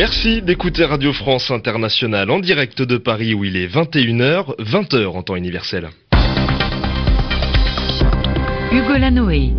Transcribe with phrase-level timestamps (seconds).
[0.00, 5.22] Merci d'écouter Radio France Internationale en direct de Paris où il est 21h, 20h en
[5.22, 5.90] temps universel.
[8.72, 9.50] Hugo Lanoé.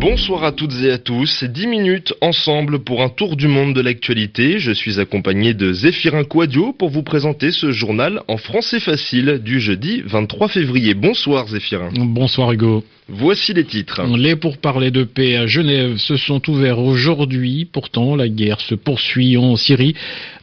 [0.00, 3.80] Bonsoir à toutes et à tous, 10 minutes ensemble pour un tour du monde de
[3.80, 4.60] l'actualité.
[4.60, 9.58] Je suis accompagné de Zéphirin Quadio pour vous présenter ce journal en français facile du
[9.58, 10.94] jeudi 23 février.
[10.94, 11.90] Bonsoir Zéphirin.
[11.96, 12.84] Bonsoir Hugo.
[13.10, 14.02] Voici les titres.
[14.18, 17.64] Les pourparlers de paix à Genève se sont ouverts aujourd'hui.
[17.64, 19.94] Pourtant, la guerre se poursuit en Syrie.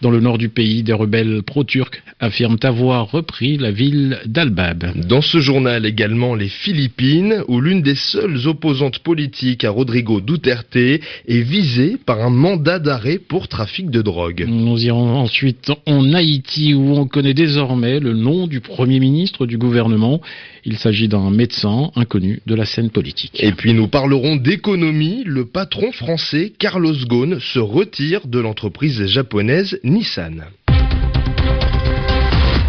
[0.01, 5.05] Dans le nord du pays, des rebelles pro-turcs affirment avoir repris la ville d'Al-Bab.
[5.07, 10.75] Dans ce journal également, les Philippines, où l'une des seules opposantes politiques à Rodrigo Duterte
[10.75, 14.45] est visée par un mandat d'arrêt pour trafic de drogue.
[14.47, 19.57] Nous irons ensuite en Haïti, où on connaît désormais le nom du premier ministre du
[19.57, 20.19] gouvernement.
[20.63, 23.31] Il s'agit d'un médecin inconnu de la scène politique.
[23.39, 25.23] Et puis nous parlerons d'économie.
[25.25, 30.45] Le patron français Carlos Ghosn se retire de l'entreprise japonaise Nissan.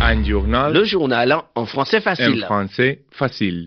[0.01, 0.75] Un journal.
[0.75, 2.45] Le journal en français facile.
[2.45, 3.67] En français facile.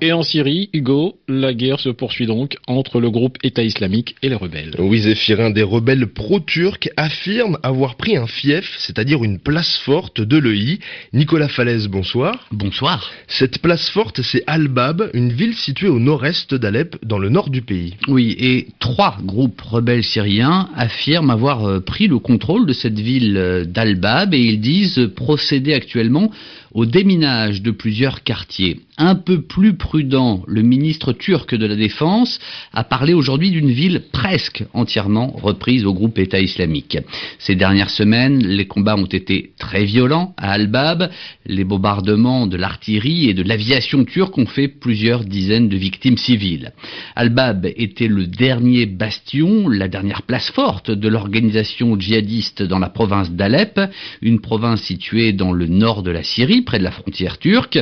[0.00, 4.28] Et en Syrie, Hugo, la guerre se poursuit donc entre le groupe État islamique et
[4.28, 4.74] les rebelles.
[4.78, 10.36] Oui, Zéphirin, des rebelles pro-turcs affirment avoir pris un fief, c'est-à-dire une place forte de
[10.36, 10.78] l'EI.
[11.12, 12.48] Nicolas Falaise, bonsoir.
[12.50, 13.10] Bonsoir.
[13.28, 17.62] Cette place forte, c'est Al-Bab, une ville située au nord-est d'Alep, dans le nord du
[17.62, 17.94] pays.
[18.08, 23.36] Oui, et trois groupes rebelles syriens affirment avoir euh, pris le contrôle de cette ville
[23.36, 26.30] euh, d'Al-Bab et ils disent procéder actuellement
[26.74, 28.80] au déminage de plusieurs quartiers.
[28.98, 32.40] Un peu plus prudent, le ministre turc de la Défense
[32.72, 36.96] a parlé aujourd'hui d'une ville presque entièrement reprise au groupe État islamique.
[37.38, 41.10] Ces dernières semaines, les combats ont été très violents à Al-Bab.
[41.44, 46.72] Les bombardements de l'artillerie et de l'aviation turque ont fait plusieurs dizaines de victimes civiles.
[47.14, 53.30] Al-Bab était le dernier bastion, la dernière place forte de l'organisation djihadiste dans la province
[53.32, 53.78] d'Alep,
[54.22, 57.78] une province située dans le nord de la Syrie, près de la frontière turque.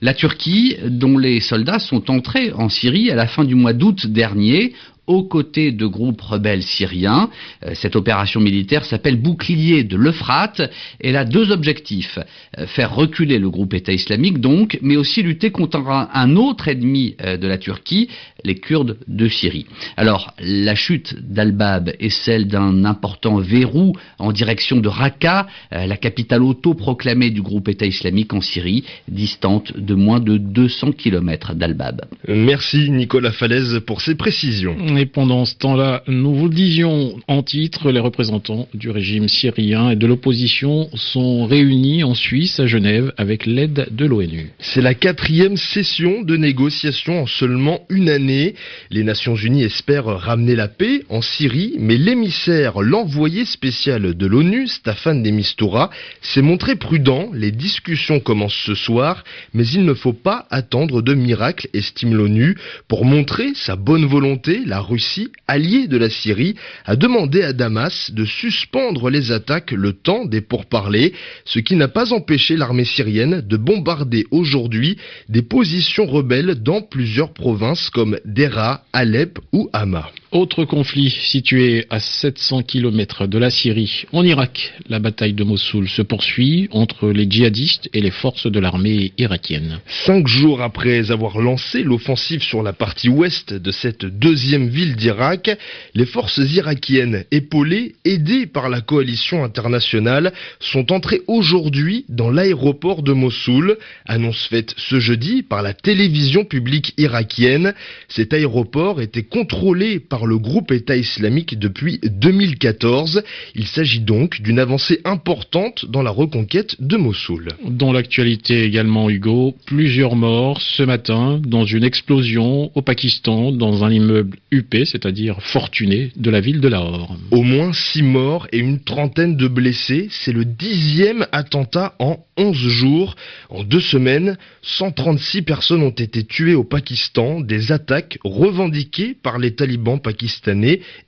[0.00, 4.06] La Turquie, dont les soldats sont entrés en Syrie à la fin du mois d'août
[4.06, 4.74] dernier,
[5.10, 7.30] aux côtés de groupes rebelles syriens.
[7.66, 10.62] Euh, cette opération militaire s'appelle Bouclier de l'Euphrate.
[11.00, 12.20] Elle a deux objectifs.
[12.56, 17.16] Euh, faire reculer le groupe État islamique donc, mais aussi lutter contre un autre ennemi
[17.20, 18.08] euh, de la Turquie,
[18.44, 19.66] les Kurdes de Syrie.
[19.96, 26.42] Alors, la chute d'Al-Bab est celle d'un important verrou en direction de Raqqa, la capitale
[26.42, 32.02] auto-proclamée du groupe État islamique en Syrie, distante de moins de 200 km d'Al-Bab.
[32.28, 34.76] Merci Nicolas Falaise pour ces précisions.
[35.06, 39.96] Pendant ce temps-là, nous vous le disions en titre, les représentants du régime syrien et
[39.96, 44.50] de l'opposition sont réunis en Suisse, à Genève, avec l'aide de l'ONU.
[44.58, 48.54] C'est la quatrième session de négociation en seulement une année.
[48.90, 54.66] Les Nations Unies espèrent ramener la paix en Syrie, mais l'émissaire, l'envoyé spécial de l'ONU,
[54.66, 55.90] Staffan de Mistura,
[56.20, 57.30] s'est montré prudent.
[57.32, 59.24] Les discussions commencent ce soir,
[59.54, 62.56] mais il ne faut pas attendre de miracle, estime l'ONU,
[62.88, 64.60] pour montrer sa bonne volonté.
[64.66, 69.92] La Russie, alliée de la Syrie, a demandé à Damas de suspendre les attaques le
[69.92, 71.14] temps des pourparlers,
[71.44, 77.32] ce qui n'a pas empêché l'armée syrienne de bombarder aujourd'hui des positions rebelles dans plusieurs
[77.32, 80.10] provinces comme Dera, Alep ou Hama.
[80.32, 84.74] Autre conflit situé à 700 km de la Syrie, en Irak.
[84.88, 89.80] La bataille de Mossoul se poursuit entre les djihadistes et les forces de l'armée irakienne.
[90.06, 95.50] Cinq jours après avoir lancé l'offensive sur la partie ouest de cette deuxième ville d'Irak,
[95.96, 103.12] les forces irakiennes, épaulées, aidées par la coalition internationale, sont entrées aujourd'hui dans l'aéroport de
[103.12, 103.78] Mossoul.
[104.06, 107.74] Annonce faite ce jeudi par la télévision publique irakienne.
[108.06, 113.22] Cet aéroport était contrôlé par le groupe État islamique depuis 2014.
[113.54, 117.48] Il s'agit donc d'une avancée importante dans la reconquête de Mossoul.
[117.64, 123.90] Dans l'actualité également, Hugo, plusieurs morts ce matin dans une explosion au Pakistan dans un
[123.90, 127.16] immeuble UP, c'est-à-dire fortuné, de la ville de Lahore.
[127.30, 130.08] Au moins six morts et une trentaine de blessés.
[130.10, 133.16] C'est le dixième attentat en 11 jours.
[133.48, 137.40] En deux semaines, 136 personnes ont été tuées au Pakistan.
[137.40, 140.09] Des attaques revendiquées par les talibans pakistanais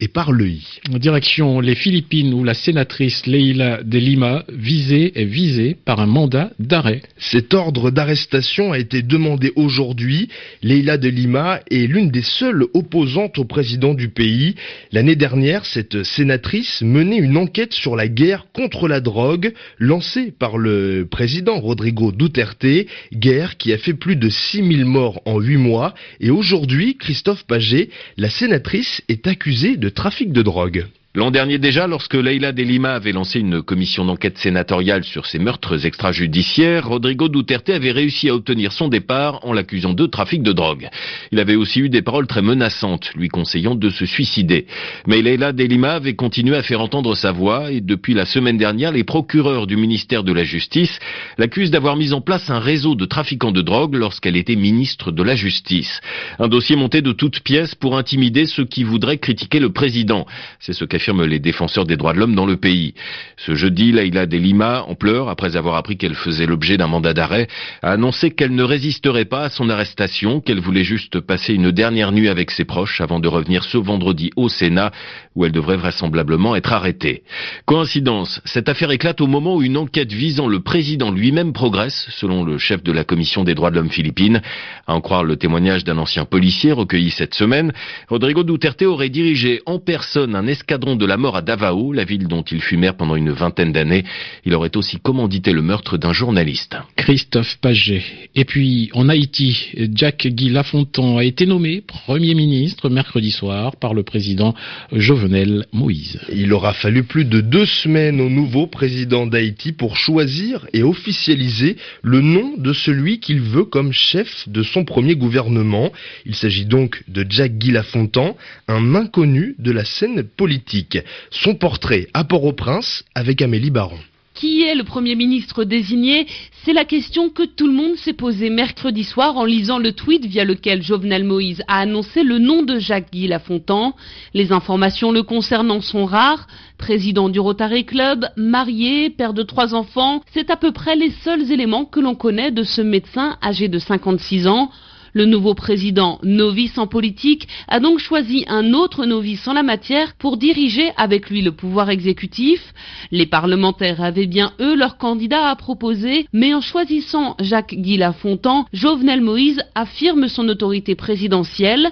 [0.00, 0.60] et par l'EI.
[0.90, 6.50] Direction les Philippines où la sénatrice Leila de Lima visée est visée par un mandat
[6.58, 7.02] d'arrêt.
[7.18, 10.28] Cet ordre d'arrestation a été demandé aujourd'hui.
[10.62, 14.54] Leila de Lima est l'une des seules opposantes au président du pays.
[14.92, 20.58] L'année dernière, cette sénatrice menait une enquête sur la guerre contre la drogue lancée par
[20.58, 22.66] le président Rodrigo Duterte,
[23.12, 25.94] guerre qui a fait plus de 6000 morts en 8 mois.
[26.20, 30.86] Et aujourd'hui, Christophe Paget, la sénatrice est accusée de trafic de drogue.
[31.14, 35.38] L'an dernier déjà, lorsque Leila de Lima avait lancé une commission d'enquête sénatoriale sur ces
[35.38, 40.54] meurtres extrajudiciaires, Rodrigo Duterte avait réussi à obtenir son départ en l'accusant de trafic de
[40.54, 40.88] drogue.
[41.30, 44.66] Il avait aussi eu des paroles très menaçantes, lui conseillant de se suicider.
[45.06, 48.56] Mais Leila de Lima avait continué à faire entendre sa voix et depuis la semaine
[48.56, 50.98] dernière, les procureurs du ministère de la Justice
[51.36, 55.22] l'accusent d'avoir mis en place un réseau de trafiquants de drogue lorsqu'elle était ministre de
[55.22, 56.00] la Justice.
[56.38, 60.24] Un dossier monté de toutes pièces pour intimider ceux qui voudraient critiquer le président.
[60.58, 62.94] C'est ce affirment les défenseurs des droits de l'homme dans le pays.
[63.36, 67.12] Ce jeudi, Leila de Lima, en pleurs, après avoir appris qu'elle faisait l'objet d'un mandat
[67.12, 67.48] d'arrêt,
[67.82, 72.12] a annoncé qu'elle ne résisterait pas à son arrestation, qu'elle voulait juste passer une dernière
[72.12, 74.92] nuit avec ses proches avant de revenir ce vendredi au Sénat,
[75.34, 77.24] où elle devrait vraisemblablement être arrêtée.
[77.66, 82.44] Coïncidence, cette affaire éclate au moment où une enquête visant le président lui-même progresse, selon
[82.44, 84.40] le chef de la Commission des droits de l'homme philippine.
[84.86, 87.72] À en croire le témoignage d'un ancien policier recueilli cette semaine,
[88.08, 92.28] Rodrigo Duterte aurait dirigé en personne un escadron de la mort à Davao, la ville
[92.28, 94.04] dont il fut maire pendant une vingtaine d'années.
[94.44, 96.76] Il aurait aussi commandité le meurtre d'un journaliste.
[96.96, 98.02] Christophe Paget.
[98.34, 103.94] Et puis, en Haïti, Jack Guy Lafontan a été nommé Premier ministre mercredi soir par
[103.94, 104.54] le président
[104.92, 106.20] Jovenel Moïse.
[106.32, 111.76] Il aura fallu plus de deux semaines au nouveau président d'Haïti pour choisir et officialiser
[112.02, 115.92] le nom de celui qu'il veut comme chef de son premier gouvernement.
[116.26, 118.36] Il s'agit donc de Jack Guy Lafontan,
[118.68, 120.81] un inconnu de la scène politique.
[121.30, 123.98] Son portrait à Port-au-Prince avec Amélie Baron.
[124.34, 126.26] Qui est le Premier ministre désigné?
[126.64, 130.24] C'est la question que tout le monde s'est posée mercredi soir en lisant le tweet
[130.24, 133.94] via lequel Jovenel Moïse a annoncé le nom de Jacques-Guy Lafontan.
[134.32, 136.46] Les informations le concernant sont rares.
[136.78, 141.52] Président du Rotary Club, marié, père de trois enfants, c'est à peu près les seuls
[141.52, 144.70] éléments que l'on connaît de ce médecin âgé de 56 ans.
[145.14, 150.14] Le nouveau président, novice en politique, a donc choisi un autre novice en la matière
[150.14, 152.72] pour diriger avec lui le pouvoir exécutif.
[153.10, 159.20] Les parlementaires avaient bien eux leur candidat à proposer, mais en choisissant Jacques-Guy Lafontan, Jovenel
[159.20, 161.90] Moïse affirme son autorité présidentielle.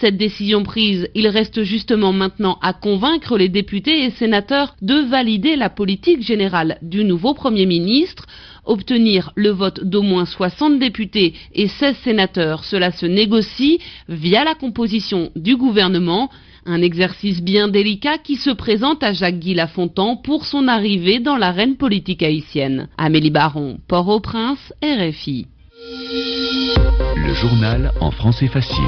[0.00, 5.56] Cette décision prise, il reste justement maintenant à convaincre les députés et sénateurs de valider
[5.56, 8.26] la politique générale du nouveau Premier ministre.
[8.68, 13.78] Obtenir le vote d'au moins 60 députés et 16 sénateurs, cela se négocie
[14.10, 16.28] via la composition du gouvernement.
[16.66, 21.76] Un exercice bien délicat qui se présente à Jacques-Guy Lafontan pour son arrivée dans l'arène
[21.76, 22.88] politique haïtienne.
[22.98, 25.46] Amélie Baron, Port-au-Prince, RFI.
[27.16, 28.84] Le journal en français facile.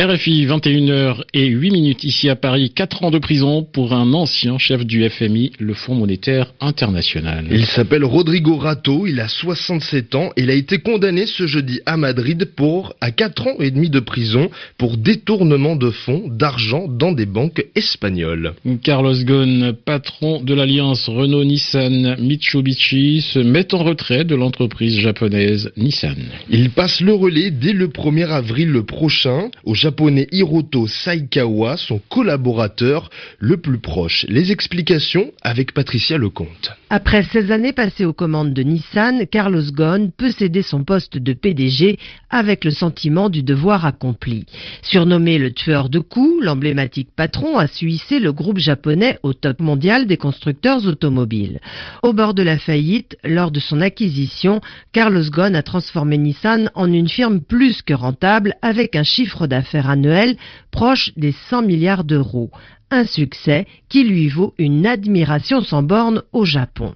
[0.00, 4.56] RFI, 21h et 8 minutes ici à Paris, 4 ans de prison pour un ancien
[4.56, 7.46] chef du FMI, le Fonds monétaire international.
[7.50, 11.80] Il s'appelle Rodrigo Rato, il a 67 ans et il a été condamné ce jeudi
[11.84, 16.86] à Madrid pour à 4 ans et demi de prison pour détournement de fonds d'argent
[16.86, 18.54] dans des banques espagnoles.
[18.84, 26.18] Carlos Ghosn, patron de l'alliance Renault-Nissan Mitsubishi, se met en retrait de l'entreprise japonaise Nissan.
[26.50, 31.98] Il passe le relais dès le 1er avril prochain au Japon japonais Hiroto Saikawa, son
[32.10, 33.08] collaborateur
[33.38, 34.26] le plus proche.
[34.28, 36.76] Les explications avec Patricia Lecomte.
[36.90, 41.32] Après 16 années passées aux commandes de Nissan, Carlos Ghosn peut céder son poste de
[41.32, 41.98] PDG
[42.28, 44.44] avec le sentiment du devoir accompli.
[44.82, 50.06] Surnommé le tueur de coups, l'emblématique patron a su le groupe japonais au top mondial
[50.06, 51.60] des constructeurs automobiles.
[52.02, 54.60] Au bord de la faillite, lors de son acquisition,
[54.92, 59.77] Carlos Ghosn a transformé Nissan en une firme plus que rentable avec un chiffre d'affaires
[59.86, 60.36] annuel
[60.70, 62.50] proche des 100 milliards d'euros.
[62.90, 66.94] Un succès qui lui vaut une admiration sans borne au Japon.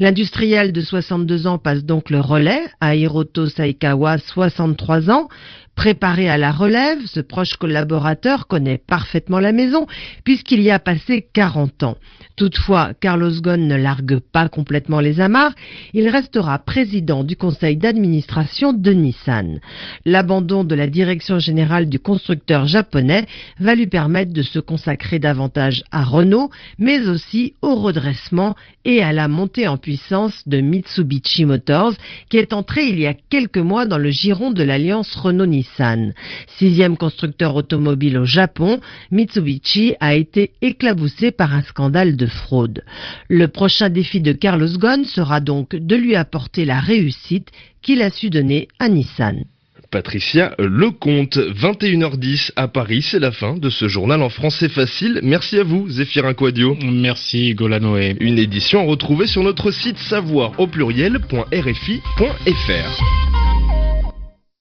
[0.00, 5.28] L'industriel de 62 ans passe donc le relais à Hiroto Saikawa, 63 ans.
[5.76, 9.86] Préparé à la relève, ce proche collaborateur connaît parfaitement la maison
[10.24, 11.96] puisqu'il y a passé 40 ans.
[12.38, 15.54] Toutefois, Carlos Ghosn ne largue pas complètement les amarres,
[15.92, 19.60] il restera président du conseil d'administration de Nissan.
[20.04, 23.26] L'abandon de la direction générale du constructeur japonais
[23.60, 28.56] va lui permettre de se consacrer davantage à Renault, mais aussi au redressement
[28.86, 31.92] et à la montée en puissance de Mitsubishi Motors,
[32.30, 36.14] qui est entré il y a quelques mois dans le giron de l'alliance Renault-Nissan.
[36.56, 38.80] Sixième constructeur automobile au Japon,
[39.10, 42.82] Mitsubishi a été éclaboussé par un scandale de fraude.
[43.28, 47.50] Le prochain défi de Carlos Ghosn sera donc de lui apporter la réussite
[47.82, 49.44] qu'il a su donner à Nissan.
[49.90, 55.20] Patricia Lecomte, 21h10 à Paris, c'est la fin de ce journal en français facile.
[55.22, 56.76] Merci à vous, Zéphirin Quadio.
[56.82, 58.16] Merci, Golanoé.
[58.20, 63.37] Une édition retrouvée sur notre site savoir au pluriel.rfi.fr.